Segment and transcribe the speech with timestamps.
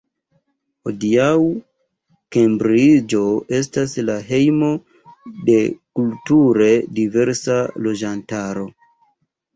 [0.87, 1.25] Hodiaŭ,
[2.35, 3.21] Kembriĝo
[3.57, 4.71] estas la hejmo
[5.51, 5.59] de
[6.01, 8.69] kulture diversa loĝantaro.